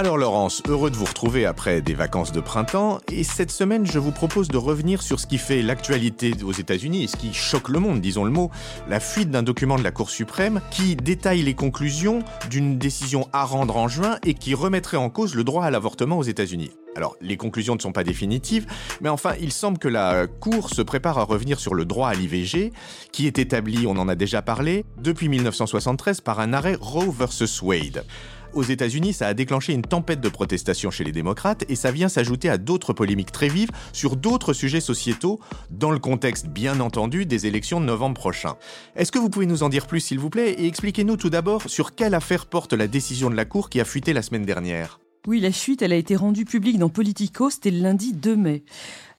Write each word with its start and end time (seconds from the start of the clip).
Alors 0.00 0.16
Laurence, 0.16 0.62
heureux 0.66 0.90
de 0.90 0.96
vous 0.96 1.04
retrouver 1.04 1.44
après 1.44 1.82
des 1.82 1.92
vacances 1.92 2.32
de 2.32 2.40
printemps 2.40 3.00
et 3.12 3.22
cette 3.22 3.50
semaine 3.50 3.84
je 3.84 3.98
vous 3.98 4.12
propose 4.12 4.48
de 4.48 4.56
revenir 4.56 5.02
sur 5.02 5.20
ce 5.20 5.26
qui 5.26 5.36
fait 5.36 5.60
l'actualité 5.60 6.32
aux 6.42 6.52
États-Unis 6.52 7.04
et 7.04 7.06
ce 7.06 7.18
qui 7.18 7.34
choque 7.34 7.68
le 7.68 7.80
monde, 7.80 8.00
disons 8.00 8.24
le 8.24 8.30
mot, 8.30 8.50
la 8.88 8.98
fuite 8.98 9.30
d'un 9.30 9.42
document 9.42 9.76
de 9.76 9.82
la 9.82 9.90
Cour 9.90 10.08
suprême 10.08 10.62
qui 10.70 10.96
détaille 10.96 11.42
les 11.42 11.52
conclusions 11.52 12.20
d'une 12.48 12.78
décision 12.78 13.28
à 13.34 13.44
rendre 13.44 13.76
en 13.76 13.88
juin 13.88 14.16
et 14.24 14.32
qui 14.32 14.54
remettrait 14.54 14.96
en 14.96 15.10
cause 15.10 15.34
le 15.34 15.44
droit 15.44 15.66
à 15.66 15.70
l'avortement 15.70 16.16
aux 16.16 16.22
États-Unis. 16.22 16.70
Alors, 16.96 17.16
les 17.20 17.36
conclusions 17.36 17.76
ne 17.76 17.80
sont 17.80 17.92
pas 17.92 18.02
définitives, 18.02 18.66
mais 19.00 19.08
enfin, 19.08 19.34
il 19.40 19.52
semble 19.52 19.78
que 19.78 19.86
la 19.86 20.26
Cour 20.26 20.70
se 20.70 20.82
prépare 20.82 21.18
à 21.18 21.24
revenir 21.24 21.60
sur 21.60 21.74
le 21.74 21.84
droit 21.84 22.08
à 22.08 22.14
l'IVG, 22.14 22.72
qui 23.12 23.26
est 23.26 23.38
établi, 23.38 23.86
on 23.86 23.96
en 23.96 24.08
a 24.08 24.16
déjà 24.16 24.42
parlé, 24.42 24.84
depuis 24.98 25.28
1973 25.28 26.20
par 26.20 26.40
un 26.40 26.52
arrêt 26.52 26.76
Roe 26.80 27.12
versus 27.12 27.62
Wade. 27.62 28.04
Aux 28.52 28.62
États-Unis, 28.62 29.12
ça 29.12 29.28
a 29.28 29.34
déclenché 29.34 29.72
une 29.72 29.82
tempête 29.82 30.20
de 30.20 30.28
protestations 30.28 30.90
chez 30.90 31.04
les 31.04 31.12
démocrates 31.12 31.64
et 31.68 31.76
ça 31.76 31.92
vient 31.92 32.08
s'ajouter 32.08 32.48
à 32.48 32.58
d'autres 32.58 32.92
polémiques 32.92 33.30
très 33.30 33.48
vives 33.48 33.70
sur 33.92 34.16
d'autres 34.16 34.52
sujets 34.52 34.80
sociétaux, 34.80 35.38
dans 35.70 35.90
le 35.90 35.98
contexte 35.98 36.48
bien 36.48 36.80
entendu 36.80 37.26
des 37.26 37.46
élections 37.46 37.80
de 37.80 37.86
novembre 37.86 38.18
prochain. 38.18 38.56
Est-ce 38.96 39.12
que 39.12 39.18
vous 39.18 39.30
pouvez 39.30 39.46
nous 39.46 39.62
en 39.62 39.68
dire 39.68 39.86
plus 39.86 40.00
s'il 40.00 40.18
vous 40.18 40.30
plaît? 40.30 40.52
Et 40.58 40.66
expliquez-nous 40.66 41.16
tout 41.16 41.30
d'abord 41.30 41.62
sur 41.68 41.94
quelle 41.94 42.14
affaire 42.14 42.46
porte 42.46 42.72
la 42.72 42.88
décision 42.88 43.30
de 43.30 43.36
la 43.36 43.44
Cour 43.44 43.70
qui 43.70 43.80
a 43.80 43.84
fuité 43.84 44.12
la 44.12 44.22
semaine 44.22 44.44
dernière 44.44 45.00
oui, 45.26 45.38
la 45.38 45.52
fuite, 45.52 45.82
elle 45.82 45.92
a 45.92 45.96
été 45.96 46.16
rendue 46.16 46.46
publique 46.46 46.78
dans 46.78 46.88
Politico, 46.88 47.50
c'était 47.50 47.70
le 47.70 47.80
lundi 47.80 48.14
2 48.14 48.36
mai. 48.36 48.62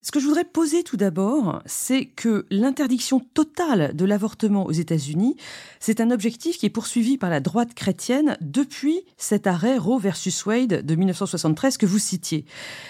Ce 0.04 0.12
que 0.12 0.20
je 0.20 0.26
voudrais 0.26 0.46
poser 0.46 0.82
tout 0.82 0.98
d'abord, 0.98 1.62
c'est 1.68 2.06
que 2.06 2.48
l'interdiction 2.50 3.20
totale 3.20 3.96
de 3.96 4.04
l'avortement 4.04 4.66
aux 4.66 4.72
États-Unis, 4.72 5.36
c'est 5.80 6.02
un 6.02 6.10
objectif 6.10 6.58
qui 6.58 6.66
est 6.66 6.72
poursuivi 6.72 7.20
par 7.20 7.30
la 7.30 7.40
droite 7.40 7.76
chrétienne 7.76 8.36
depuis 8.42 9.02
cet 9.18 9.46
arrêt 9.46 9.78
Roe 9.78 10.00
versus 10.00 10.44
Wade 10.48 10.84
de 10.84 10.96
1973 10.96 11.78
que 11.78 11.86
vous 11.86 12.00
citiez. 12.00 12.46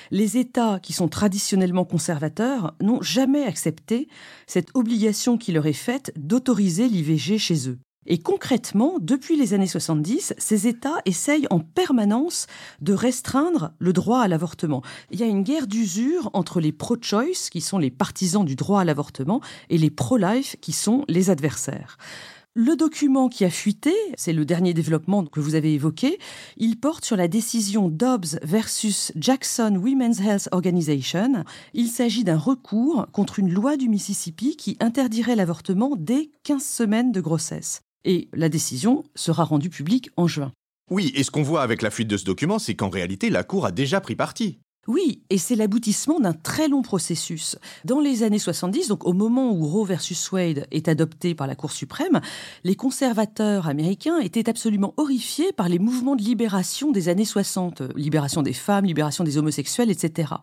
Les 0.10 0.38
États 0.38 0.80
qui 0.80 0.94
sont 0.94 1.10
traditionnellement 1.10 1.84
conservateurs 1.84 2.76
n'ont 2.80 3.02
jamais 3.02 3.44
accepté 3.44 4.08
cette 4.48 4.70
obligation 4.74 5.38
qui 5.38 5.52
leur 5.52 5.66
est 5.66 5.74
faite 5.74 6.14
d'autoriser 6.16 6.88
l'IVG 6.88 7.38
chez 7.38 7.68
eux. 7.68 7.80
Et 8.08 8.18
concrètement, 8.18 8.98
depuis 9.00 9.36
les 9.36 9.54
années 9.54 9.68
70, 9.68 10.34
ces 10.38 10.68
États 10.68 11.02
essayent 11.06 11.46
en 11.52 11.60
permanence 11.60 12.48
de 12.82 12.94
restreindre 12.94 13.74
le 13.78 13.94
droit 13.94 14.22
à 14.22 14.28
l'avortement. 14.28 14.82
Il 15.12 15.20
y 15.20 15.24
a 15.24 15.28
une 15.28 15.44
guerre 15.44 15.68
d'usure 15.68 16.32
entre 16.34 16.60
les 16.60 16.72
pro-choice, 16.72 17.50
qui 17.52 17.62
sont 17.62 17.78
les 17.78 17.92
partisans 17.92 18.44
du 18.44 18.56
droit 18.56 18.82
à 18.82 18.86
l'avortement, 18.86 19.42
et 19.70 19.78
les 19.78 19.92
pro-life, 19.92 20.56
qui 20.62 20.72
sont 20.72 21.06
les 21.08 21.30
adversaires. 21.30 21.98
Le 22.54 22.76
document 22.76 23.30
qui 23.30 23.46
a 23.46 23.50
fuité, 23.50 23.94
c'est 24.18 24.34
le 24.34 24.46
dernier 24.46 24.74
développement 24.74 25.24
que 25.24 25.40
vous 25.40 25.56
avez 25.56 25.74
évoqué, 25.74 26.20
il 26.58 26.78
porte 26.80 27.06
sur 27.06 27.16
la 27.16 27.30
décision 27.30 27.88
Dobbs 27.88 28.40
versus 28.44 29.14
Jackson 29.16 29.80
Women's 29.82 30.20
Health 30.20 30.50
Organization. 30.52 31.46
Il 31.74 31.88
s'agit 31.88 32.26
d'un 32.26 32.38
recours 32.38 33.08
contre 33.14 33.40
une 33.40 33.54
loi 33.54 33.78
du 33.78 33.88
Mississippi 33.88 34.58
qui 34.58 34.76
interdirait 34.82 35.38
l'avortement 35.38 35.96
dès 35.96 36.30
15 36.44 36.62
semaines 36.62 37.12
de 37.14 37.22
grossesse 37.22 37.84
et 38.06 38.30
la 38.34 38.50
décision 38.50 39.04
sera 39.16 39.44
rendue 39.44 39.70
publique 39.70 40.10
en 40.18 40.28
juin. 40.28 40.52
Oui, 40.90 41.12
et 41.16 41.24
ce 41.24 41.32
qu'on 41.32 41.44
voit 41.44 41.62
avec 41.62 41.82
la 41.82 41.90
fuite 41.90 42.10
de 42.10 42.18
ce 42.18 42.26
document, 42.26 42.60
c'est 42.60 42.76
qu'en 42.76 42.90
réalité, 42.90 43.30
la 43.30 43.44
Cour 43.44 43.66
a 43.66 43.72
déjà 43.72 44.02
pris 44.02 44.16
parti. 44.16 44.60
Oui, 44.88 45.22
et 45.30 45.38
c'est 45.38 45.56
l'aboutissement 45.56 46.20
d'un 46.20 46.34
très 46.34 46.68
long 46.68 46.82
processus. 46.82 47.56
Dans 47.86 48.00
les 48.00 48.24
années 48.24 48.40
70, 48.40 48.88
donc 48.88 49.06
au 49.06 49.14
moment 49.14 49.54
où 49.54 49.64
Roe 49.68 49.86
versus 49.86 50.32
Wade 50.32 50.68
est 50.72 50.88
adopté 50.88 51.36
par 51.36 51.46
la 51.46 51.54
Cour 51.54 51.72
suprême, 51.72 52.20
les 52.64 52.76
conservateurs 52.76 53.68
américains 53.68 54.18
étaient 54.18 54.50
absolument 54.50 54.96
horrifiés 54.98 55.54
par 55.54 55.70
les 55.70 55.78
mouvements 55.78 56.16
de 56.16 56.24
libération 56.24 56.92
des 56.92 57.10
années 57.10 57.26
60, 57.26 57.84
libération 57.96 58.42
des 58.42 58.54
femmes, 58.54 58.86
libération 58.86 59.24
des 59.24 59.38
homosexuels, 59.38 59.92
etc. 59.92 60.34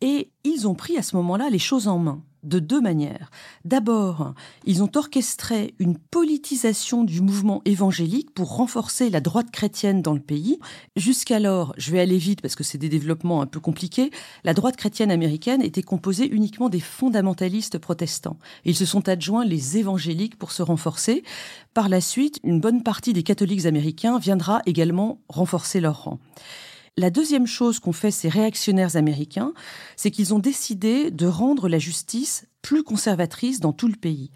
Et 0.00 0.30
ils 0.42 0.66
ont 0.66 0.74
pris 0.74 0.96
à 0.98 1.02
ce 1.02 1.14
moment-là 1.14 1.48
les 1.48 1.60
choses 1.60 1.86
en 1.86 2.00
main 2.00 2.22
de 2.46 2.58
deux 2.58 2.80
manières. 2.80 3.30
D'abord, 3.64 4.34
ils 4.64 4.82
ont 4.82 4.90
orchestré 4.94 5.74
une 5.78 5.98
politisation 5.98 7.04
du 7.04 7.20
mouvement 7.20 7.60
évangélique 7.64 8.32
pour 8.32 8.56
renforcer 8.56 9.10
la 9.10 9.20
droite 9.20 9.50
chrétienne 9.50 10.00
dans 10.00 10.14
le 10.14 10.20
pays. 10.20 10.58
Jusqu'alors, 10.94 11.74
je 11.76 11.90
vais 11.90 12.00
aller 12.00 12.18
vite 12.18 12.40
parce 12.40 12.54
que 12.54 12.64
c'est 12.64 12.78
des 12.78 12.88
développements 12.88 13.42
un 13.42 13.46
peu 13.46 13.60
compliqués, 13.60 14.10
la 14.44 14.54
droite 14.54 14.76
chrétienne 14.76 15.10
américaine 15.10 15.62
était 15.62 15.82
composée 15.82 16.28
uniquement 16.28 16.68
des 16.68 16.80
fondamentalistes 16.80 17.78
protestants. 17.78 18.38
Ils 18.64 18.76
se 18.76 18.86
sont 18.86 19.08
adjoints 19.08 19.44
les 19.44 19.78
évangéliques 19.78 20.38
pour 20.38 20.52
se 20.52 20.62
renforcer. 20.62 21.24
Par 21.74 21.88
la 21.88 22.00
suite, 22.00 22.38
une 22.44 22.60
bonne 22.60 22.82
partie 22.82 23.12
des 23.12 23.22
catholiques 23.22 23.66
américains 23.66 24.18
viendra 24.18 24.62
également 24.66 25.18
renforcer 25.28 25.80
leur 25.80 26.04
rang. 26.04 26.18
La 26.98 27.10
deuxième 27.10 27.46
chose 27.46 27.78
qu'ont 27.78 27.92
fait 27.92 28.10
ces 28.10 28.30
réactionnaires 28.30 28.96
américains, 28.96 29.52
c'est 29.96 30.10
qu'ils 30.10 30.32
ont 30.32 30.38
décidé 30.38 31.10
de 31.10 31.26
rendre 31.26 31.68
la 31.68 31.78
justice 31.78 32.46
plus 32.62 32.82
conservatrice 32.82 33.60
dans 33.60 33.74
tout 33.74 33.86
le 33.86 33.96
pays. 33.96 34.30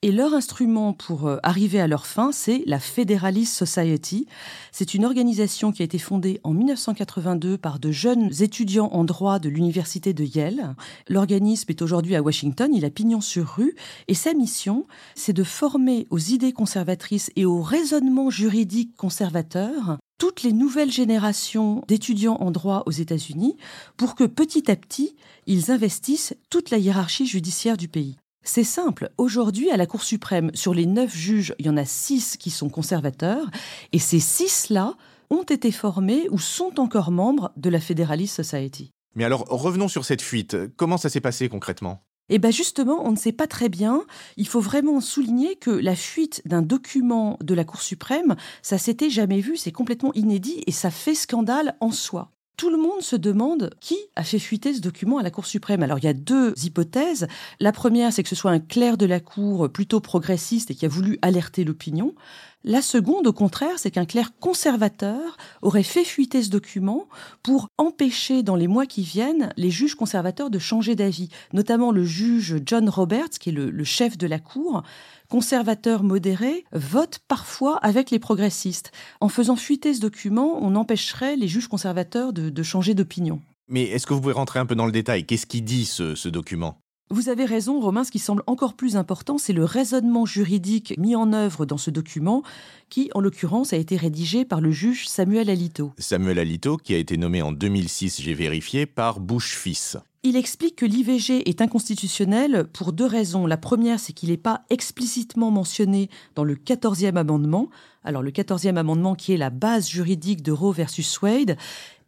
Et 0.00 0.12
leur 0.12 0.32
instrument 0.32 0.92
pour 0.92 1.26
euh, 1.26 1.38
arriver 1.42 1.80
à 1.80 1.88
leur 1.88 2.06
fin, 2.06 2.30
c'est 2.30 2.62
la 2.66 2.78
Federalist 2.78 3.52
Society. 3.52 4.26
C'est 4.70 4.94
une 4.94 5.04
organisation 5.04 5.72
qui 5.72 5.82
a 5.82 5.84
été 5.84 5.98
fondée 5.98 6.40
en 6.44 6.52
1982 6.52 7.58
par 7.58 7.80
de 7.80 7.90
jeunes 7.90 8.30
étudiants 8.40 8.90
en 8.92 9.04
droit 9.04 9.40
de 9.40 9.48
l'université 9.48 10.14
de 10.14 10.24
Yale. 10.24 10.76
L'organisme 11.08 11.66
est 11.68 11.82
aujourd'hui 11.82 12.14
à 12.14 12.22
Washington, 12.22 12.72
il 12.72 12.84
a 12.84 12.90
pignon 12.90 13.20
sur 13.20 13.56
rue, 13.56 13.74
et 14.06 14.14
sa 14.14 14.34
mission, 14.34 14.86
c'est 15.16 15.32
de 15.32 15.44
former 15.44 16.06
aux 16.10 16.18
idées 16.18 16.52
conservatrices 16.52 17.32
et 17.34 17.44
au 17.44 17.60
raisonnement 17.60 18.30
juridique 18.30 18.94
conservateur 18.96 19.98
toutes 20.24 20.42
les 20.42 20.54
nouvelles 20.54 20.90
générations 20.90 21.84
d'étudiants 21.86 22.38
en 22.40 22.50
droit 22.50 22.84
aux 22.86 22.90
États-Unis 22.90 23.58
pour 23.98 24.14
que 24.14 24.24
petit 24.24 24.70
à 24.70 24.74
petit, 24.74 25.16
ils 25.46 25.70
investissent 25.70 26.34
toute 26.48 26.70
la 26.70 26.78
hiérarchie 26.78 27.26
judiciaire 27.26 27.76
du 27.76 27.88
pays. 27.88 28.16
C'est 28.42 28.64
simple. 28.64 29.10
Aujourd'hui, 29.18 29.68
à 29.68 29.76
la 29.76 29.84
Cour 29.84 30.02
suprême, 30.02 30.50
sur 30.54 30.72
les 30.72 30.86
neuf 30.86 31.14
juges, 31.14 31.54
il 31.58 31.66
y 31.66 31.68
en 31.68 31.76
a 31.76 31.84
six 31.84 32.38
qui 32.38 32.48
sont 32.48 32.70
conservateurs, 32.70 33.50
et 33.92 33.98
ces 33.98 34.18
six-là 34.18 34.94
ont 35.28 35.42
été 35.42 35.70
formés 35.70 36.26
ou 36.30 36.38
sont 36.38 36.80
encore 36.80 37.10
membres 37.10 37.52
de 37.58 37.68
la 37.68 37.78
Federalist 37.78 38.42
Society. 38.42 38.92
Mais 39.14 39.24
alors, 39.24 39.44
revenons 39.50 39.88
sur 39.88 40.06
cette 40.06 40.22
fuite. 40.22 40.56
Comment 40.78 40.96
ça 40.96 41.10
s'est 41.10 41.20
passé 41.20 41.50
concrètement? 41.50 42.02
Eh 42.28 42.38
bien 42.38 42.50
justement, 42.50 43.06
on 43.06 43.10
ne 43.10 43.16
sait 43.16 43.32
pas 43.32 43.46
très 43.46 43.68
bien. 43.68 44.04
Il 44.36 44.48
faut 44.48 44.60
vraiment 44.60 45.00
souligner 45.00 45.56
que 45.56 45.70
la 45.70 45.94
fuite 45.94 46.42
d'un 46.46 46.62
document 46.62 47.38
de 47.42 47.54
la 47.54 47.64
Cour 47.64 47.82
suprême, 47.82 48.36
ça 48.62 48.78
s'était 48.78 49.10
jamais 49.10 49.40
vu, 49.40 49.56
c'est 49.56 49.72
complètement 49.72 50.12
inédit 50.14 50.62
et 50.66 50.72
ça 50.72 50.90
fait 50.90 51.14
scandale 51.14 51.76
en 51.80 51.90
soi. 51.90 52.30
Tout 52.56 52.70
le 52.70 52.76
monde 52.76 53.02
se 53.02 53.16
demande 53.16 53.74
qui 53.80 53.96
a 54.14 54.22
fait 54.22 54.38
fuiter 54.38 54.72
ce 54.72 54.80
document 54.80 55.18
à 55.18 55.24
la 55.24 55.32
Cour 55.32 55.44
suprême. 55.44 55.82
Alors 55.82 55.98
il 55.98 56.04
y 56.04 56.08
a 56.08 56.14
deux 56.14 56.54
hypothèses. 56.62 57.26
La 57.58 57.72
première, 57.72 58.12
c'est 58.12 58.22
que 58.22 58.28
ce 58.28 58.36
soit 58.36 58.52
un 58.52 58.60
clerc 58.60 58.96
de 58.96 59.06
la 59.06 59.18
Cour 59.18 59.68
plutôt 59.70 59.98
progressiste 59.98 60.70
et 60.70 60.74
qui 60.76 60.86
a 60.86 60.88
voulu 60.88 61.18
alerter 61.20 61.64
l'opinion. 61.64 62.14
La 62.66 62.80
seconde, 62.80 63.26
au 63.26 63.34
contraire, 63.34 63.78
c'est 63.78 63.90
qu'un 63.90 64.06
clerc 64.06 64.32
conservateur 64.40 65.36
aurait 65.60 65.82
fait 65.82 66.02
fuiter 66.02 66.42
ce 66.42 66.48
document 66.48 67.06
pour 67.42 67.68
empêcher 67.76 68.42
dans 68.42 68.56
les 68.56 68.68
mois 68.68 68.86
qui 68.86 69.02
viennent 69.02 69.52
les 69.58 69.70
juges 69.70 69.94
conservateurs 69.94 70.48
de 70.48 70.58
changer 70.58 70.94
d'avis, 70.94 71.28
notamment 71.52 71.92
le 71.92 72.04
juge 72.04 72.56
John 72.64 72.88
Roberts, 72.88 73.38
qui 73.38 73.50
est 73.50 73.52
le, 73.52 73.84
chef 73.84 74.16
de 74.16 74.26
la 74.26 74.38
Cour, 74.38 74.82
conservateur 75.28 76.02
modéré, 76.02 76.64
vote 76.72 77.18
parfois 77.28 77.76
avec 77.82 78.10
les 78.10 78.18
progressistes. 78.18 78.92
En 79.20 79.28
faisant 79.28 79.56
fuiter 79.56 79.92
ce 79.92 80.00
document, 80.00 80.58
on 80.62 80.74
empêcherait 80.74 81.36
les 81.36 81.48
juges 81.48 81.68
conservateurs 81.68 82.32
de, 82.32 82.62
changer 82.62 82.94
d'opinion. 82.94 83.42
Mais 83.68 83.82
est-ce 83.82 84.06
que 84.06 84.14
vous 84.14 84.22
pouvez 84.22 84.32
rentrer 84.32 84.58
un 84.58 84.64
peu 84.64 84.74
dans 84.74 84.86
le 84.86 84.92
détail? 84.92 85.26
Qu'est-ce 85.26 85.46
qui 85.46 85.60
dit 85.60 85.84
ce 85.84 86.28
document? 86.30 86.78
Vous 87.10 87.28
avez 87.28 87.44
raison, 87.44 87.80
Romain, 87.80 88.02
ce 88.02 88.10
qui 88.10 88.18
semble 88.18 88.42
encore 88.46 88.74
plus 88.74 88.96
important, 88.96 89.38
c'est 89.38 89.52
le 89.52 89.64
raisonnement 89.64 90.26
juridique 90.26 90.94
mis 90.98 91.14
en 91.14 91.32
œuvre 91.32 91.64
dans 91.64 91.76
ce 91.76 91.90
document, 91.90 92.42
qui, 92.88 93.10
en 93.14 93.20
l'occurrence, 93.20 93.72
a 93.72 93.76
été 93.76 93.96
rédigé 93.96 94.44
par 94.44 94.60
le 94.60 94.70
juge 94.70 95.06
Samuel 95.06 95.48
Alito. 95.48 95.92
Samuel 95.98 96.38
Alito, 96.38 96.76
qui 96.76 96.94
a 96.94 96.98
été 96.98 97.16
nommé 97.16 97.40
en 97.40 97.52
2006, 97.52 98.20
j'ai 98.20 98.34
vérifié, 98.34 98.86
par 98.86 99.20
Bush 99.20 99.54
fils. 99.54 99.96
Il 100.22 100.36
explique 100.36 100.76
que 100.76 100.86
l'IVG 100.86 101.48
est 101.48 101.60
inconstitutionnel 101.60 102.64
pour 102.72 102.92
deux 102.94 103.06
raisons. 103.06 103.46
La 103.46 103.58
première, 103.58 104.00
c'est 104.00 104.14
qu'il 104.14 104.30
n'est 104.30 104.36
pas 104.36 104.64
explicitement 104.70 105.50
mentionné 105.50 106.08
dans 106.34 106.44
le 106.44 106.56
14e 106.56 107.16
amendement. 107.16 107.68
Alors 108.02 108.22
le 108.22 108.30
14e 108.30 108.76
amendement, 108.76 109.14
qui 109.14 109.32
est 109.32 109.36
la 109.36 109.50
base 109.50 109.88
juridique 109.88 110.42
de 110.42 110.52
Roe 110.52 110.72
versus 110.72 111.20
Wade, 111.20 111.58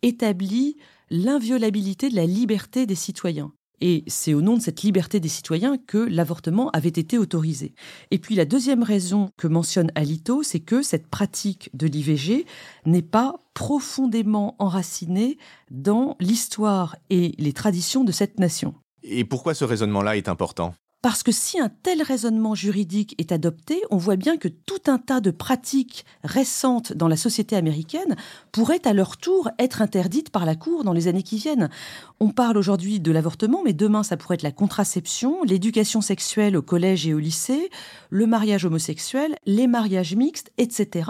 établit 0.03 0.79
l'inviolabilité 1.11 2.09
de 2.09 2.17
la 2.17 2.27
liberté 2.27 2.87
des 2.87 2.95
citoyens. 2.95 3.53
Et 3.81 4.05
c'est 4.07 4.35
au 4.35 4.43
nom 4.43 4.57
de 4.57 4.63
cette 4.63 4.83
liberté 4.83 5.21
des 5.21 5.29
citoyens 5.29 5.77
que 5.77 5.99
l'avortement 5.99 6.71
avait 6.71 6.89
été 6.89 7.19
autorisé. 7.19 7.75
Et 8.11 8.19
puis 8.19 8.35
la 8.35 8.45
deuxième 8.45 8.83
raison 8.83 9.31
que 9.37 9.47
mentionne 9.47 9.91
Alito, 9.95 10.43
c'est 10.43 10.61
que 10.61 10.83
cette 10.83 11.09
pratique 11.09 11.71
de 11.75 11.87
l'IVG 11.87 12.47
n'est 12.87 13.03
pas 13.03 13.35
profondément 13.55 14.57
enracinée 14.59 15.39
dans 15.71 16.17
l'histoire 16.21 16.97
et 17.11 17.35
les 17.39 17.53
traditions 17.53 18.05
de 18.05 18.13
cette 18.13 18.39
nation. 18.39 18.75
Et 19.03 19.25
pourquoi 19.25 19.55
ce 19.55 19.65
raisonnement-là 19.65 20.17
est 20.17 20.29
important? 20.29 20.75
Parce 21.07 21.23
que 21.23 21.31
si 21.31 21.61
un 21.61 21.69
tel 21.69 22.03
raisonnement 22.03 22.57
juridique 22.57 23.15
est 23.19 23.31
adopté, 23.31 23.81
on 23.93 23.97
voit 23.97 24.17
bien 24.17 24.37
que 24.39 24.49
tout 24.49 24.81
un 24.89 24.99
tas 24.99 25.21
de 25.21 25.31
pratiques 25.31 26.05
récentes 26.25 26.95
dans 26.95 27.07
la 27.07 27.17
société 27.17 27.55
américaine 27.55 28.17
pourraient 28.51 28.85
à 28.85 28.93
leur 28.93 29.17
tour 29.17 29.49
être 29.61 29.83
interdites 29.83 30.31
par 30.31 30.45
la 30.45 30.57
Cour 30.57 30.83
dans 30.83 30.93
les 30.93 31.07
années 31.07 31.23
qui 31.23 31.37
viennent. 31.37 31.71
On 32.19 32.31
parle 32.31 32.59
aujourd'hui 32.59 32.99
de 32.99 33.13
l'avortement, 33.13 33.63
mais 33.65 33.73
demain 33.73 34.03
ça 34.03 34.17
pourrait 34.17 34.35
être 34.35 34.43
la 34.43 34.51
contraception, 34.51 35.45
l'éducation 35.45 36.01
sexuelle 36.01 36.57
au 36.57 36.63
collège 36.63 37.07
et 37.07 37.15
au 37.15 37.21
lycée, 37.21 37.71
le 38.11 38.27
mariage 38.27 38.65
homosexuel, 38.65 39.37
les 39.47 39.69
mariages 39.69 40.17
mixtes, 40.17 40.51
etc. 40.59 41.09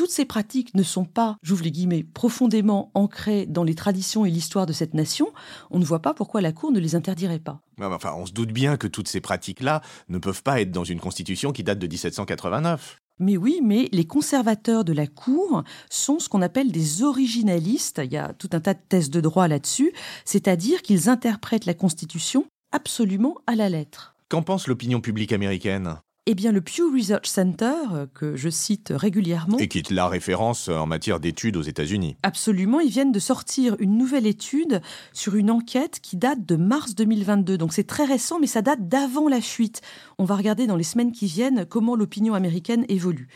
Toutes 0.00 0.10
ces 0.10 0.24
pratiques 0.24 0.74
ne 0.74 0.82
sont 0.82 1.04
pas, 1.04 1.36
j'ouvre 1.42 1.62
les 1.62 1.70
guillemets, 1.70 2.04
profondément 2.04 2.90
ancrées 2.94 3.44
dans 3.44 3.64
les 3.64 3.74
traditions 3.74 4.24
et 4.24 4.30
l'histoire 4.30 4.64
de 4.64 4.72
cette 4.72 4.94
nation. 4.94 5.28
On 5.70 5.78
ne 5.78 5.84
voit 5.84 6.00
pas 6.00 6.14
pourquoi 6.14 6.40
la 6.40 6.52
Cour 6.52 6.72
ne 6.72 6.80
les 6.80 6.94
interdirait 6.94 7.38
pas. 7.38 7.60
Enfin, 7.82 8.14
on 8.16 8.24
se 8.24 8.32
doute 8.32 8.50
bien 8.50 8.78
que 8.78 8.86
toutes 8.86 9.08
ces 9.08 9.20
pratiques-là 9.20 9.82
ne 10.08 10.16
peuvent 10.16 10.42
pas 10.42 10.62
être 10.62 10.70
dans 10.70 10.84
une 10.84 11.00
constitution 11.00 11.52
qui 11.52 11.64
date 11.64 11.78
de 11.78 11.86
1789. 11.86 12.96
Mais 13.18 13.36
oui, 13.36 13.60
mais 13.62 13.90
les 13.92 14.06
conservateurs 14.06 14.86
de 14.86 14.94
la 14.94 15.06
Cour 15.06 15.64
sont 15.90 16.18
ce 16.18 16.30
qu'on 16.30 16.40
appelle 16.40 16.72
des 16.72 17.02
originalistes. 17.02 18.00
Il 18.02 18.10
y 18.10 18.16
a 18.16 18.32
tout 18.32 18.48
un 18.54 18.60
tas 18.60 18.72
de 18.72 18.80
thèses 18.88 19.10
de 19.10 19.20
droit 19.20 19.48
là-dessus, 19.48 19.92
c'est-à-dire 20.24 20.80
qu'ils 20.80 21.10
interprètent 21.10 21.66
la 21.66 21.74
Constitution 21.74 22.46
absolument 22.72 23.36
à 23.46 23.54
la 23.54 23.68
lettre. 23.68 24.14
Qu'en 24.30 24.40
pense 24.40 24.66
l'opinion 24.66 25.02
publique 25.02 25.32
américaine? 25.32 25.96
Eh 26.26 26.34
bien, 26.34 26.52
le 26.52 26.60
Pew 26.60 26.82
Research 26.94 27.26
Center, 27.26 27.72
euh, 27.92 28.06
que 28.12 28.36
je 28.36 28.50
cite 28.50 28.92
régulièrement. 28.94 29.58
Et 29.58 29.68
qui 29.68 29.78
est 29.78 29.90
la 29.90 30.06
référence 30.06 30.68
en 30.68 30.86
matière 30.86 31.18
d'études 31.18 31.56
aux 31.56 31.62
États-Unis. 31.62 32.16
Absolument. 32.22 32.80
Ils 32.80 32.90
viennent 32.90 33.12
de 33.12 33.18
sortir 33.18 33.74
une 33.78 33.96
nouvelle 33.96 34.26
étude 34.26 34.82
sur 35.12 35.34
une 35.34 35.50
enquête 35.50 35.98
qui 36.00 36.16
date 36.16 36.44
de 36.44 36.56
mars 36.56 36.94
2022. 36.94 37.56
Donc, 37.56 37.72
c'est 37.72 37.86
très 37.86 38.04
récent, 38.04 38.38
mais 38.38 38.46
ça 38.46 38.62
date 38.62 38.88
d'avant 38.88 39.28
la 39.28 39.40
fuite. 39.40 39.80
On 40.18 40.24
va 40.24 40.36
regarder 40.36 40.66
dans 40.66 40.76
les 40.76 40.84
semaines 40.84 41.12
qui 41.12 41.26
viennent 41.26 41.64
comment 41.64 41.96
l'opinion 41.96 42.34
américaine 42.34 42.84
évolue. 42.88 43.28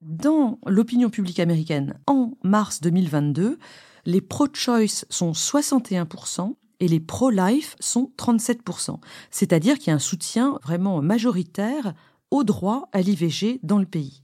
Dans 0.00 0.58
l'opinion 0.66 1.10
publique 1.10 1.40
américaine, 1.40 1.98
en 2.06 2.32
mars 2.42 2.80
2022, 2.80 3.58
les 4.06 4.20
pro-choice 4.20 5.04
sont 5.10 5.32
61%, 5.32 6.54
et 6.80 6.88
les 6.88 7.00
pro-life 7.00 7.76
sont 7.78 8.10
37%. 8.16 8.98
C'est-à-dire 9.30 9.78
qu'il 9.78 9.88
y 9.88 9.90
a 9.90 9.94
un 9.94 9.98
soutien 9.98 10.58
vraiment 10.62 11.02
majoritaire 11.02 11.94
au 12.30 12.44
droit 12.44 12.88
à 12.92 13.00
l'IVG 13.00 13.60
dans 13.62 13.78
le 13.78 13.86
pays. 13.86 14.22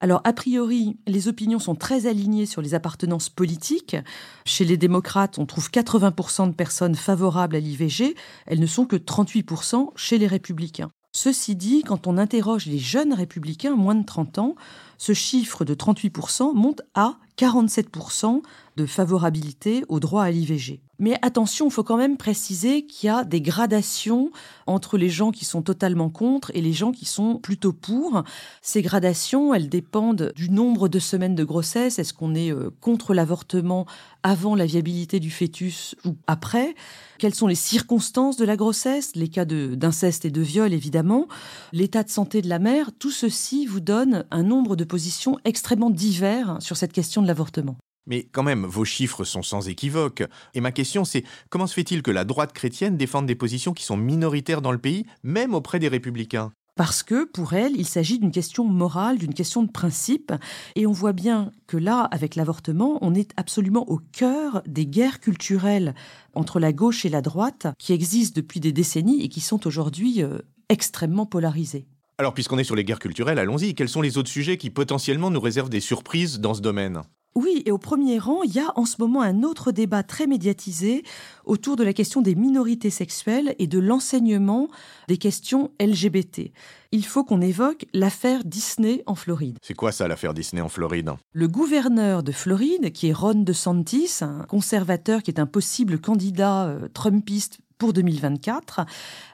Alors, 0.00 0.20
a 0.24 0.32
priori, 0.34 0.98
les 1.06 1.26
opinions 1.26 1.58
sont 1.58 1.74
très 1.74 2.06
alignées 2.06 2.44
sur 2.44 2.60
les 2.60 2.74
appartenances 2.74 3.30
politiques. 3.30 3.96
Chez 4.44 4.64
les 4.64 4.76
démocrates, 4.76 5.38
on 5.38 5.46
trouve 5.46 5.70
80% 5.70 6.48
de 6.48 6.54
personnes 6.54 6.94
favorables 6.94 7.56
à 7.56 7.60
l'IVG. 7.60 8.14
Elles 8.46 8.60
ne 8.60 8.66
sont 8.66 8.84
que 8.84 8.96
38% 8.96 9.92
chez 9.96 10.18
les 10.18 10.26
républicains. 10.26 10.90
Ceci 11.12 11.56
dit, 11.56 11.82
quand 11.82 12.06
on 12.06 12.18
interroge 12.18 12.66
les 12.66 12.78
jeunes 12.78 13.14
républicains, 13.14 13.74
moins 13.74 13.94
de 13.94 14.04
30 14.04 14.38
ans, 14.38 14.54
ce 14.98 15.14
chiffre 15.14 15.64
de 15.64 15.74
38% 15.74 16.54
monte 16.54 16.82
à 16.94 17.16
47% 17.38 18.42
de 18.76 18.86
favorabilité 18.86 19.84
au 19.88 20.00
droit 20.00 20.22
à 20.22 20.30
l'IVG. 20.30 20.80
Mais 20.98 21.18
attention, 21.20 21.66
il 21.66 21.70
faut 21.70 21.84
quand 21.84 21.98
même 21.98 22.16
préciser 22.16 22.86
qu'il 22.86 23.08
y 23.08 23.10
a 23.10 23.24
des 23.24 23.42
gradations 23.42 24.30
entre 24.66 24.96
les 24.96 25.10
gens 25.10 25.30
qui 25.30 25.44
sont 25.44 25.60
totalement 25.60 26.08
contre 26.08 26.50
et 26.54 26.62
les 26.62 26.72
gens 26.72 26.90
qui 26.90 27.04
sont 27.04 27.36
plutôt 27.36 27.74
pour. 27.74 28.22
Ces 28.62 28.80
gradations, 28.80 29.52
elles 29.52 29.68
dépendent 29.68 30.32
du 30.34 30.50
nombre 30.50 30.88
de 30.88 30.98
semaines 30.98 31.34
de 31.34 31.44
grossesse. 31.44 31.98
Est-ce 31.98 32.14
qu'on 32.14 32.34
est 32.34 32.50
euh, 32.50 32.70
contre 32.80 33.12
l'avortement 33.12 33.84
avant 34.22 34.54
la 34.54 34.64
viabilité 34.64 35.20
du 35.20 35.30
fœtus 35.30 35.96
ou 36.06 36.16
après? 36.26 36.74
Quelles 37.18 37.34
sont 37.34 37.46
les 37.46 37.54
circonstances 37.54 38.38
de 38.38 38.46
la 38.46 38.56
grossesse? 38.56 39.16
Les 39.16 39.28
cas 39.28 39.44
d'inceste 39.44 40.24
et 40.24 40.30
de 40.30 40.40
viol, 40.40 40.72
évidemment. 40.72 41.28
L'état 41.72 42.04
de 42.04 42.10
santé 42.10 42.40
de 42.40 42.48
la 42.48 42.58
mère. 42.58 42.90
Tout 42.98 43.10
ceci 43.10 43.66
vous 43.66 43.80
donne 43.80 44.24
un 44.30 44.42
nombre 44.42 44.76
de 44.76 44.84
positions 44.84 45.38
extrêmement 45.44 45.90
divers 45.90 46.56
sur 46.60 46.78
cette 46.78 46.92
question 46.92 47.20
de 47.20 47.26
l'avortement. 47.26 47.76
Mais 48.06 48.24
quand 48.24 48.42
même, 48.42 48.64
vos 48.64 48.84
chiffres 48.84 49.24
sont 49.24 49.42
sans 49.42 49.68
équivoque. 49.68 50.22
Et 50.54 50.60
ma 50.60 50.72
question, 50.72 51.04
c'est 51.04 51.24
comment 51.50 51.66
se 51.66 51.74
fait-il 51.74 52.02
que 52.02 52.10
la 52.10 52.24
droite 52.24 52.52
chrétienne 52.52 52.96
défende 52.96 53.26
des 53.26 53.34
positions 53.34 53.74
qui 53.74 53.84
sont 53.84 53.96
minoritaires 53.96 54.62
dans 54.62 54.72
le 54.72 54.78
pays, 54.78 55.06
même 55.22 55.54
auprès 55.54 55.78
des 55.78 55.88
républicains? 55.88 56.52
Parce 56.76 57.02
que 57.02 57.24
pour 57.24 57.54
elle, 57.54 57.74
il 57.74 57.86
s'agit 57.86 58.18
d'une 58.18 58.30
question 58.30 58.64
morale, 58.64 59.16
d'une 59.16 59.32
question 59.32 59.62
de 59.62 59.70
principe. 59.70 60.32
Et 60.74 60.86
on 60.86 60.92
voit 60.92 61.14
bien 61.14 61.50
que 61.66 61.78
là, 61.78 62.02
avec 62.02 62.36
l'avortement, 62.36 62.98
on 63.00 63.14
est 63.14 63.30
absolument 63.38 63.88
au 63.88 63.98
cœur 64.12 64.62
des 64.66 64.86
guerres 64.86 65.20
culturelles 65.20 65.94
entre 66.34 66.60
la 66.60 66.74
gauche 66.74 67.06
et 67.06 67.08
la 67.08 67.22
droite 67.22 67.66
qui 67.78 67.94
existent 67.94 68.38
depuis 68.38 68.60
des 68.60 68.72
décennies 68.72 69.22
et 69.22 69.30
qui 69.30 69.40
sont 69.40 69.66
aujourd'hui 69.66 70.22
euh, 70.22 70.38
extrêmement 70.68 71.24
polarisées. 71.24 71.86
Alors, 72.18 72.34
puisqu'on 72.34 72.58
est 72.58 72.64
sur 72.64 72.76
les 72.76 72.84
guerres 72.84 72.98
culturelles, 72.98 73.38
allons-y. 73.38 73.74
Quels 73.74 73.88
sont 73.88 74.02
les 74.02 74.18
autres 74.18 74.30
sujets 74.30 74.58
qui 74.58 74.68
potentiellement 74.68 75.30
nous 75.30 75.40
réservent 75.40 75.70
des 75.70 75.80
surprises 75.80 76.40
dans 76.40 76.52
ce 76.52 76.60
domaine? 76.60 77.02
Oui, 77.36 77.62
et 77.66 77.70
au 77.70 77.76
premier 77.76 78.18
rang, 78.18 78.42
il 78.42 78.54
y 78.54 78.60
a 78.60 78.72
en 78.76 78.86
ce 78.86 78.96
moment 78.98 79.20
un 79.20 79.42
autre 79.42 79.70
débat 79.70 80.02
très 80.02 80.26
médiatisé 80.26 81.04
autour 81.44 81.76
de 81.76 81.84
la 81.84 81.92
question 81.92 82.22
des 82.22 82.34
minorités 82.34 82.88
sexuelles 82.88 83.54
et 83.58 83.66
de 83.66 83.78
l'enseignement 83.78 84.68
des 85.06 85.18
questions 85.18 85.70
LGBT. 85.78 86.50
Il 86.92 87.04
faut 87.04 87.24
qu'on 87.24 87.42
évoque 87.42 87.84
l'affaire 87.92 88.42
Disney 88.42 89.02
en 89.04 89.14
Floride. 89.14 89.58
C'est 89.60 89.74
quoi 89.74 89.92
ça, 89.92 90.08
l'affaire 90.08 90.32
Disney 90.32 90.62
en 90.62 90.70
Floride? 90.70 91.12
Le 91.32 91.46
gouverneur 91.46 92.22
de 92.22 92.32
Floride, 92.32 92.90
qui 92.92 93.08
est 93.08 93.12
Ron 93.12 93.42
DeSantis, 93.42 94.20
un 94.22 94.44
conservateur 94.48 95.22
qui 95.22 95.30
est 95.30 95.38
un 95.38 95.46
possible 95.46 96.00
candidat 96.00 96.64
euh, 96.64 96.88
trumpiste 96.94 97.58
pour 97.76 97.92
2024, 97.92 98.80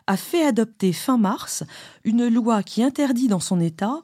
a 0.09 0.17
fait 0.17 0.45
adopter 0.45 0.93
fin 0.93 1.19
mars 1.19 1.63
une 2.03 2.27
loi 2.27 2.65
qui 2.65 2.83
interdit 2.83 3.29
dans 3.29 3.39
son 3.39 3.61
État 3.61 4.03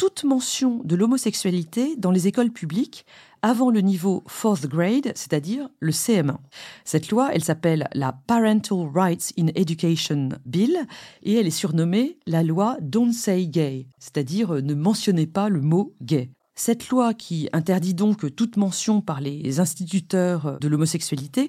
toute 0.00 0.24
mention 0.24 0.80
de 0.84 0.96
l'homosexualité 0.96 1.94
dans 1.96 2.10
les 2.10 2.26
écoles 2.26 2.50
publiques 2.50 3.04
avant 3.42 3.70
le 3.70 3.80
niveau 3.80 4.22
fourth 4.26 4.66
grade, 4.66 5.12
c'est-à-dire 5.14 5.68
le 5.80 5.92
CM1. 5.92 6.36
Cette 6.84 7.10
loi, 7.10 7.30
elle 7.32 7.44
s'appelle 7.44 7.88
la 7.94 8.12
Parental 8.12 8.88
Rights 8.92 9.32
in 9.38 9.48
Education 9.54 10.30
Bill 10.44 10.76
et 11.22 11.34
elle 11.34 11.46
est 11.46 11.50
surnommée 11.50 12.18
la 12.26 12.42
loi 12.42 12.76
Don't 12.80 13.12
Say 13.12 13.46
Gay, 13.46 13.86
c'est-à-dire 13.98 14.52
ne 14.52 14.74
mentionnez 14.74 15.26
pas 15.26 15.48
le 15.48 15.60
mot 15.60 15.94
gay. 16.02 16.30
Cette 16.54 16.90
loi 16.90 17.14
qui 17.14 17.48
interdit 17.54 17.94
donc 17.94 18.34
toute 18.36 18.58
mention 18.58 19.00
par 19.00 19.22
les 19.22 19.60
instituteurs 19.60 20.58
de 20.60 20.68
l'homosexualité, 20.68 21.48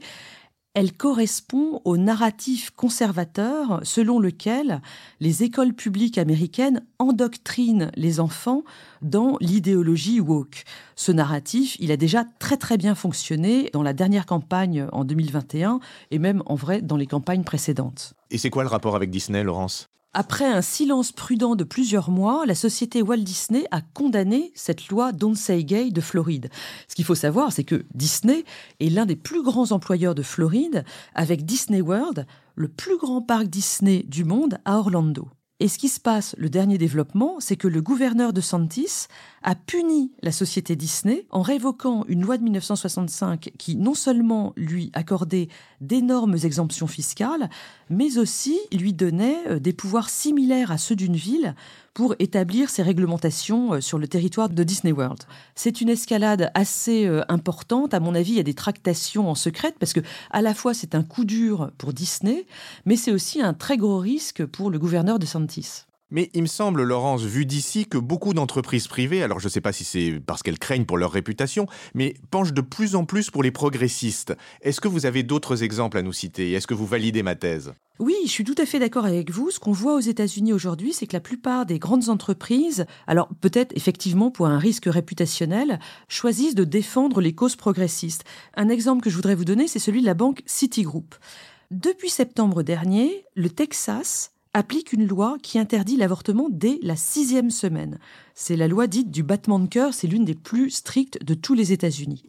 elle 0.74 0.94
correspond 0.94 1.82
au 1.84 1.98
narratif 1.98 2.70
conservateur 2.72 3.82
selon 3.84 4.20
lequel 4.20 4.82
les 5.20 5.44
écoles 5.44 5.74
publiques 5.74 6.18
américaines 6.18 6.86
endoctrinent 6.98 7.92
les 7.96 8.20
enfants 8.20 8.64
dans 9.02 9.38
l'idéologie 9.42 10.22
woke. 10.22 10.64
Ce 10.96 11.12
narratif, 11.12 11.76
il 11.80 11.92
a 11.92 11.98
déjà 11.98 12.24
très 12.40 12.58
très 12.58 12.78
bien 12.78 12.96
fonctionné 12.96 13.70
dans 13.74 13.84
la 13.84 13.94
dernière 13.94 14.26
campagne 14.26 14.88
en 14.94 15.04
2021 15.04 15.80
et 16.10 16.20
même 16.20 16.42
en 16.46 16.56
vrai 16.56 16.82
dans 16.82 16.98
les 16.98 17.08
campagnes 17.08 17.44
précédentes. 17.44 18.14
Et 18.30 18.38
c'est 18.38 18.50
quoi 18.50 18.64
le 18.64 18.70
rapport 18.70 18.96
avec 18.96 19.10
Disney, 19.10 19.44
Laurence? 19.44 19.88
Après 20.14 20.46
un 20.46 20.62
silence 20.62 21.14
prudent 21.14 21.56
de 21.56 21.64
plusieurs 21.64 22.12
mois, 22.12 22.46
la 22.46 22.56
société 22.56 23.02
Walt 23.02 23.18
Disney 23.18 23.64
a 23.72 23.80
condamné 23.80 24.52
cette 24.56 24.90
loi 24.90 25.14
Don't 25.14 25.36
Say 25.36 25.64
Gay 25.64 25.90
de 25.90 26.02
Floride. 26.02 26.50
Ce 26.90 26.96
qu'il 26.96 27.06
faut 27.06 27.16
savoir, 27.16 27.54
c'est 27.54 27.64
que 27.64 27.86
Disney 27.94 28.44
est 28.82 28.90
l'un 28.90 29.06
des 29.06 29.16
plus 29.16 29.42
grands 29.42 29.72
employeurs 29.72 30.16
de 30.16 30.22
Floride, 30.22 30.84
avec 31.16 31.46
Disney 31.46 31.80
World, 31.80 32.28
le 32.56 32.68
plus 32.68 32.98
grand 32.98 33.22
parc 33.22 33.46
Disney 33.46 34.04
du 34.06 34.26
monde 34.26 34.58
à 34.66 34.80
Orlando. 34.80 35.30
Et 35.62 35.68
ce 35.68 35.78
qui 35.78 35.90
se 35.90 36.00
passe, 36.00 36.36
le 36.40 36.50
dernier 36.50 36.78
développement, 36.78 37.36
c'est 37.40 37.56
que 37.56 37.68
le 37.68 37.82
gouverneur 37.82 38.34
de 38.34 38.42
Santis 38.42 39.06
a 39.44 39.56
puni 39.56 40.12
la 40.22 40.32
société 40.32 40.76
Disney 40.76 41.26
en 41.32 41.42
révoquant 41.42 42.06
une 42.08 42.22
loi 42.22 42.38
de 42.38 42.44
1965 42.44 43.52
qui 43.58 43.76
non 43.76 43.94
seulement 43.94 44.54
lui 44.56 44.92
accordait 44.94 45.48
d'énormes 45.80 46.36
exemptions 46.44 46.88
fiscales, 46.88 47.50
mais 47.90 48.18
aussi 48.18 48.60
lui 48.72 48.94
donnait 48.94 49.38
euh, 49.48 49.60
des 49.60 49.74
pouvoirs 49.74 50.10
similaires 50.10 50.72
à 50.72 50.78
ceux 50.78 50.96
d'une 50.96 51.16
ville 51.16 51.56
pour 51.94 52.16
établir 52.20 52.70
ses 52.70 52.84
réglementations 52.84 53.74
euh, 53.74 53.82
sur 53.82 53.98
le 53.98 54.08
territoire 54.08 54.50
de 54.50 54.64
Disney 54.64 54.94
World. 54.94 55.24
C'est 55.56 55.82
une 55.82 55.90
escalade 55.90 56.52
assez 56.54 57.06
euh, 57.06 57.24
importante. 57.28 57.94
À 57.94 58.00
mon 58.00 58.16
avis, 58.16 58.34
il 58.34 58.38
y 58.38 58.40
a 58.40 58.44
des 58.44 58.54
tractations 58.54 59.30
en 59.30 59.36
secret 59.36 59.74
parce 59.80 59.94
que 59.94 60.02
à 60.30 60.42
la 60.42 60.54
fois 60.54 60.74
c'est 60.74 60.96
un 60.96 61.04
coup 61.04 61.26
dur 61.26 61.72
pour 61.78 61.94
Disney, 61.94 62.46
mais 62.86 62.96
c'est 62.96 63.12
aussi 63.12 63.42
un 63.42 63.54
très 63.54 63.78
gros 63.78 63.98
risque 63.98 64.46
pour 64.46 64.70
le 64.70 64.80
gouverneur 64.80 65.20
de 65.20 65.26
Santis. 65.26 65.86
Mais 66.12 66.30
il 66.34 66.42
me 66.42 66.48
semble, 66.48 66.84
Laurence, 66.84 67.24
vu 67.24 67.46
d'ici, 67.46 67.86
que 67.86 67.98
beaucoup 67.98 68.34
d'entreprises 68.34 68.88
privées, 68.88 69.24
alors 69.24 69.40
je 69.40 69.48
ne 69.48 69.50
sais 69.52 69.62
pas 69.62 69.72
si 69.72 69.86
c'est 69.86 70.22
parce 70.26 70.44
qu'elles 70.44 70.60
craignent 70.60 70.86
pour 70.86 70.98
leur 70.98 71.12
réputation, 71.12 71.68
mais 71.94 72.16
penchent 72.30 72.54
de 72.54 72.62
plus 72.62 72.96
en 72.96 73.06
plus 73.06 73.32
pour 73.32 73.44
les 73.44 73.52
progressistes. 73.52 74.36
Est-ce 74.62 74.82
que 74.82 74.90
vous 74.90 75.06
avez 75.06 75.24
d'autres 75.24 75.64
exemples 75.64 75.98
à 75.98 76.02
nous 76.02 76.12
citer? 76.12 76.52
Est-ce 76.52 76.68
que 76.68 76.74
vous 76.74 76.86
validez 76.86 77.24
ma 77.24 77.36
thèse? 77.36 77.74
Oui, 78.00 78.16
je 78.26 78.32
suis 78.32 78.44
tout 78.44 78.56
à 78.58 78.66
fait 78.66 78.80
d'accord 78.80 79.06
avec 79.06 79.32
vous. 79.32 79.52
Ce 79.52 79.60
qu'on 79.60 79.72
voit 79.72 79.96
aux 79.96 80.00
États-Unis 80.00 80.54
aujourd'hui, 80.54 80.92
c'est 80.92 81.08
que 81.08 81.14
la 81.14 81.22
plupart 81.22 81.66
des 81.66 81.80
grandes 81.80 82.10
entreprises, 82.10 82.86
alors 83.08 83.30
peut-être 83.40 83.72
effectivement 83.78 84.32
pour 84.32 84.48
un 84.48 84.58
risque 84.58 84.88
réputationnel, 84.88 85.80
choisissent 86.10 86.56
de 86.56 86.64
défendre 86.64 87.22
les 87.22 87.34
causes 87.34 87.56
progressistes. 87.56 88.26
Un 88.56 88.70
exemple 88.70 89.02
que 89.02 89.10
je 89.10 89.16
voudrais 89.16 89.36
vous 89.36 89.46
donner, 89.46 89.68
c'est 89.68 89.80
celui 89.80 90.02
de 90.02 90.08
la 90.08 90.14
banque 90.16 90.42
Citigroup. 90.46 91.16
Depuis 91.70 92.10
septembre 92.10 92.64
dernier, 92.64 93.24
le 93.36 93.50
Texas 93.50 94.32
applique 94.54 94.94
une 94.94 95.08
loi 95.08 95.38
qui 95.42 95.60
interdit 95.60 95.98
l'avortement 95.98 96.48
dès 96.50 96.80
la 96.82 96.96
sixième 96.96 97.52
semaine. 97.52 98.00
C'est 98.36 98.56
la 98.56 98.68
loi 98.68 98.88
dite 98.88 99.12
du 99.12 99.24
battement 99.24 99.60
de 99.60 99.68
cœur, 99.68 99.94
c'est 99.94 100.08
l'une 100.08 100.26
des 100.26 100.36
plus 100.36 100.70
strictes 100.70 101.24
de 101.24 101.34
tous 101.34 101.54
les 101.54 101.72
États-Unis. 101.72 102.24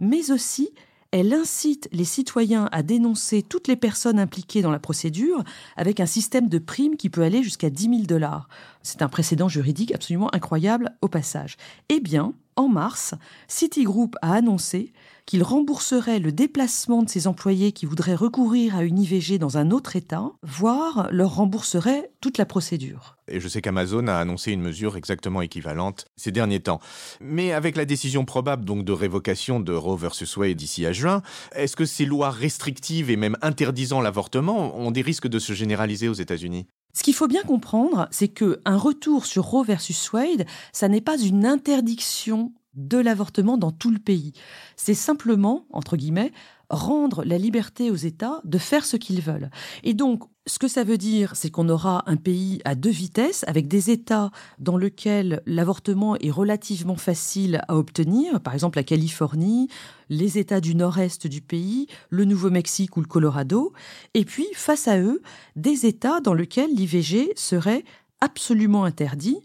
Mais 0.00 0.30
aussi, 0.30 0.70
elle 1.10 1.32
incite 1.32 1.88
les 1.92 2.04
citoyens 2.04 2.68
à 2.70 2.82
dénoncer 2.82 3.42
toutes 3.42 3.68
les 3.68 3.76
personnes 3.76 4.18
impliquées 4.18 4.60
dans 4.60 4.70
la 4.70 4.78
procédure 4.78 5.42
avec 5.76 6.00
un 6.00 6.06
système 6.06 6.48
de 6.48 6.58
primes 6.58 6.96
qui 6.96 7.08
peut 7.08 7.22
aller 7.22 7.42
jusqu'à 7.42 7.70
10 7.70 7.84
000 7.84 7.96
dollars. 8.02 8.48
C'est 8.82 9.00
un 9.00 9.08
précédent 9.08 9.48
juridique 9.48 9.94
absolument 9.94 10.34
incroyable 10.34 10.94
au 11.00 11.08
passage. 11.08 11.56
Eh 11.88 12.00
bien, 12.00 12.34
en 12.58 12.68
mars, 12.68 13.14
Citigroup 13.46 14.16
a 14.20 14.34
annoncé 14.34 14.92
qu'il 15.26 15.42
rembourserait 15.42 16.18
le 16.18 16.32
déplacement 16.32 17.02
de 17.02 17.08
ses 17.08 17.26
employés 17.26 17.70
qui 17.72 17.86
voudraient 17.86 18.14
recourir 18.14 18.74
à 18.74 18.82
une 18.82 18.98
IVG 18.98 19.38
dans 19.38 19.58
un 19.58 19.70
autre 19.70 19.94
État, 19.94 20.32
voire 20.42 21.08
leur 21.12 21.36
rembourserait 21.36 22.10
toute 22.20 22.36
la 22.36 22.46
procédure. 22.46 23.16
Et 23.28 23.38
je 23.38 23.46
sais 23.46 23.60
qu'Amazon 23.60 24.08
a 24.08 24.16
annoncé 24.16 24.52
une 24.52 24.62
mesure 24.62 24.96
exactement 24.96 25.40
équivalente 25.40 26.06
ces 26.16 26.32
derniers 26.32 26.60
temps. 26.60 26.80
Mais 27.20 27.52
avec 27.52 27.76
la 27.76 27.84
décision 27.84 28.24
probable 28.24 28.64
donc 28.64 28.84
de 28.84 28.92
révocation 28.92 29.60
de 29.60 29.72
Roe 29.72 29.96
versus 29.96 30.36
Wade 30.36 30.56
d'ici 30.56 30.84
à 30.84 30.92
juin, 30.92 31.22
est-ce 31.54 31.76
que 31.76 31.84
ces 31.84 32.06
lois 32.06 32.30
restrictives 32.30 33.10
et 33.10 33.16
même 33.16 33.36
interdisant 33.40 34.00
l'avortement 34.00 34.76
ont 34.76 34.90
des 34.90 35.02
risques 35.02 35.28
de 35.28 35.38
se 35.38 35.52
généraliser 35.52 36.08
aux 36.08 36.14
États-Unis? 36.14 36.66
Ce 36.92 37.02
qu'il 37.02 37.14
faut 37.14 37.28
bien 37.28 37.42
comprendre, 37.42 38.08
c'est 38.10 38.28
que 38.28 38.60
un 38.64 38.76
retour 38.76 39.26
sur 39.26 39.44
Roe 39.44 39.62
versus 39.62 40.12
Wade, 40.12 40.46
ça 40.72 40.88
n'est 40.88 41.00
pas 41.00 41.18
une 41.18 41.46
interdiction 41.46 42.52
de 42.74 42.98
l'avortement 42.98 43.58
dans 43.58 43.72
tout 43.72 43.90
le 43.90 43.98
pays. 43.98 44.32
C'est 44.76 44.94
simplement, 44.94 45.66
entre 45.70 45.96
guillemets, 45.96 46.32
rendre 46.70 47.24
la 47.24 47.38
liberté 47.38 47.90
aux 47.90 47.96
États 47.96 48.40
de 48.44 48.58
faire 48.58 48.84
ce 48.84 48.96
qu'ils 48.96 49.20
veulent. 49.20 49.50
Et 49.84 49.94
donc, 49.94 50.24
ce 50.48 50.58
que 50.58 50.66
ça 50.66 50.82
veut 50.82 50.96
dire, 50.96 51.36
c'est 51.36 51.50
qu'on 51.50 51.68
aura 51.68 52.02
un 52.06 52.16
pays 52.16 52.60
à 52.64 52.74
deux 52.74 52.90
vitesses, 52.90 53.44
avec 53.46 53.68
des 53.68 53.90
États 53.90 54.30
dans 54.58 54.78
lesquels 54.78 55.42
l'avortement 55.46 56.16
est 56.16 56.30
relativement 56.30 56.96
facile 56.96 57.60
à 57.68 57.76
obtenir, 57.76 58.40
par 58.40 58.54
exemple 58.54 58.78
la 58.78 58.82
Californie, 58.82 59.68
les 60.08 60.38
États 60.38 60.60
du 60.60 60.74
nord-est 60.74 61.26
du 61.26 61.42
pays, 61.42 61.86
le 62.08 62.24
Nouveau-Mexique 62.24 62.96
ou 62.96 63.00
le 63.00 63.06
Colorado, 63.06 63.74
et 64.14 64.24
puis 64.24 64.46
face 64.54 64.88
à 64.88 64.98
eux, 64.98 65.20
des 65.54 65.84
États 65.84 66.20
dans 66.20 66.34
lesquels 66.34 66.74
l'IVG 66.74 67.32
serait 67.36 67.84
absolument 68.20 68.84
interdit, 68.84 69.38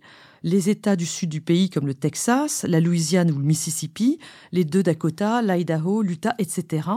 les 0.44 0.70
États 0.70 0.96
du 0.96 1.06
sud 1.06 1.30
du 1.30 1.42
pays 1.42 1.70
comme 1.70 1.88
le 1.88 1.94
Texas, 1.94 2.66
la 2.68 2.80
Louisiane 2.80 3.32
ou 3.32 3.38
le 3.38 3.46
Mississippi, 3.46 4.20
les 4.52 4.66
deux 4.66 4.84
Dakota, 4.84 5.42
l'Idaho, 5.42 6.02
l'Utah, 6.02 6.36
etc. 6.38 6.88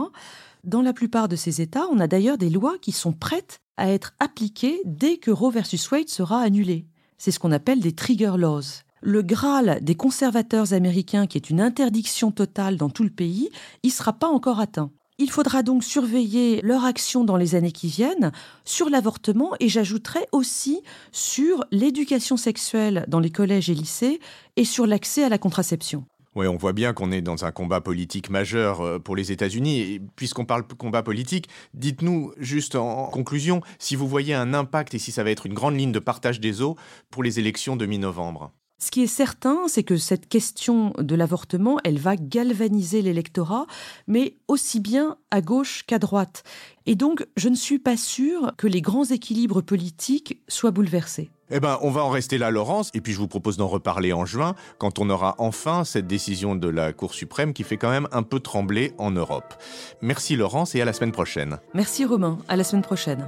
Dans 0.67 0.81
la 0.81 0.91
plupart 0.91 1.29
de 1.29 1.37
ces 1.37 1.61
États, 1.61 1.87
on 1.93 1.99
a 2.01 2.07
d'ailleurs 2.07 2.37
des 2.37 2.49
lois 2.49 2.77
qui 2.81 2.91
sont 2.91 3.13
prêtes 3.13 3.61
à 3.77 3.89
être 3.89 4.15
appliquées 4.19 4.81
dès 4.83 5.15
que 5.15 5.31
Roe 5.31 5.49
versus 5.49 5.89
Wade 5.89 6.09
sera 6.09 6.41
annulé. 6.41 6.85
C'est 7.17 7.31
ce 7.31 7.39
qu'on 7.39 7.53
appelle 7.53 7.79
des 7.79 7.93
trigger 7.93 8.33
laws. 8.37 8.83
Le 9.01 9.21
Graal 9.21 9.79
des 9.81 9.95
conservateurs 9.95 10.73
américains, 10.73 11.25
qui 11.25 11.37
est 11.37 11.49
une 11.49 11.61
interdiction 11.61 12.31
totale 12.31 12.75
dans 12.75 12.89
tout 12.89 13.05
le 13.05 13.09
pays, 13.09 13.49
ne 13.81 13.89
sera 13.89 14.11
pas 14.11 14.27
encore 14.27 14.59
atteint. 14.59 14.91
Il 15.17 15.31
faudra 15.31 15.63
donc 15.63 15.85
surveiller 15.85 16.59
leur 16.63 16.83
action 16.83 17.23
dans 17.23 17.37
les 17.37 17.55
années 17.55 17.71
qui 17.71 17.87
viennent 17.87 18.33
sur 18.65 18.89
l'avortement 18.89 19.53
et 19.61 19.69
j'ajouterai 19.69 20.27
aussi 20.33 20.81
sur 21.13 21.63
l'éducation 21.71 22.35
sexuelle 22.35 23.05
dans 23.07 23.21
les 23.21 23.31
collèges 23.31 23.69
et 23.69 23.73
lycées 23.73 24.19
et 24.57 24.65
sur 24.65 24.85
l'accès 24.85 25.23
à 25.23 25.29
la 25.29 25.37
contraception. 25.37 26.03
Oui, 26.37 26.45
on 26.45 26.55
voit 26.55 26.73
bien 26.73 26.93
qu'on 26.93 27.11
est 27.11 27.23
dans 27.23 27.45
un 27.45 27.51
combat 27.51 27.81
politique 27.81 28.29
majeur 28.29 28.81
euh, 28.81 28.99
pour 28.99 29.15
les 29.15 29.31
États-Unis. 29.31 29.79
Et 29.79 30.01
puisqu'on 30.15 30.45
parle 30.45 30.67
combat 30.67 31.01
politique, 31.01 31.49
dites-nous 31.73 32.31
juste 32.37 32.75
en 32.75 33.07
conclusion 33.07 33.61
si 33.79 33.95
vous 33.95 34.07
voyez 34.07 34.35
un 34.35 34.53
impact 34.53 34.93
et 34.93 34.99
si 34.99 35.11
ça 35.11 35.23
va 35.23 35.31
être 35.31 35.47
une 35.47 35.55
grande 35.55 35.75
ligne 35.75 35.91
de 35.91 35.97
partage 35.97 36.39
des 36.39 36.61
eaux 36.61 36.75
pour 37.09 37.23
les 37.23 37.39
élections 37.39 37.75
de 37.75 37.87
mi-novembre. 37.87 38.51
Ce 38.77 38.91
qui 38.91 39.01
est 39.01 39.07
certain, 39.07 39.67
c'est 39.67 39.81
que 39.81 39.97
cette 39.97 40.29
question 40.29 40.93
de 40.99 41.15
l'avortement, 41.15 41.79
elle 41.83 41.97
va 41.97 42.15
galvaniser 42.15 43.01
l'électorat, 43.01 43.65
mais 44.05 44.35
aussi 44.47 44.79
bien 44.79 45.17
à 45.31 45.41
gauche 45.41 45.85
qu'à 45.87 45.97
droite. 45.97 46.43
Et 46.85 46.93
donc, 46.93 47.25
je 47.35 47.49
ne 47.49 47.55
suis 47.55 47.79
pas 47.79 47.97
sûre 47.97 48.53
que 48.59 48.67
les 48.67 48.81
grands 48.81 49.05
équilibres 49.05 49.63
politiques 49.63 50.43
soient 50.47 50.69
bouleversés. 50.69 51.31
Eh 51.49 51.61
ben, 51.61 51.79
on 51.81 51.91
va 51.91 52.03
en 52.03 52.09
rester 52.09 52.37
là, 52.37 52.51
Laurence, 52.51 52.91
et 52.93 52.99
puis 52.99 53.13
je 53.13 53.19
vous 53.19 53.29
propose 53.29 53.55
d'en 53.55 53.67
reparler 53.67 54.11
en 54.11 54.25
juin, 54.25 54.53
quand 54.79 54.99
on 54.99 55.09
aura 55.09 55.35
enfin 55.37 55.85
cette 55.85 56.05
décision 56.05 56.55
de 56.55 56.67
la 56.67 56.91
Cour 56.91 57.13
suprême 57.13 57.53
qui 57.53 57.63
fait 57.63 57.77
quand 57.77 57.89
même 57.89 58.09
un 58.11 58.23
peu 58.23 58.41
trembler 58.41 58.91
en 58.97 59.11
Europe. 59.11 59.53
Merci, 60.01 60.35
Laurence, 60.35 60.75
et 60.75 60.81
à 60.81 60.85
la 60.85 60.91
semaine 60.91 61.13
prochaine. 61.13 61.59
Merci, 61.73 62.03
Romain. 62.03 62.37
À 62.49 62.57
la 62.57 62.65
semaine 62.65 62.83
prochaine. 62.83 63.25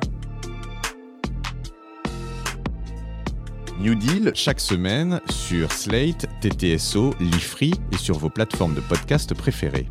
New 3.79 3.95
Deal 3.95 4.33
chaque 4.35 4.59
semaine 4.59 5.21
sur 5.29 5.71
Slate, 5.71 6.25
TTSO, 6.41 7.13
Lifree 7.21 7.73
et 7.93 7.97
sur 7.97 8.17
vos 8.17 8.29
plateformes 8.29 8.73
de 8.73 8.81
podcast 8.81 9.33
préférées. 9.33 9.87